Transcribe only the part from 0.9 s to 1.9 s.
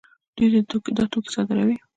دا توکي صادروي.